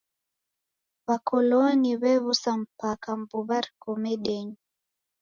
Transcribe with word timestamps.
W'akoloni 1.05 1.91
wew'usa 2.01 2.51
mpaka 2.63 3.09
mbuw'a 3.21 3.57
riko 3.65 3.89
medenyi. 4.03 4.57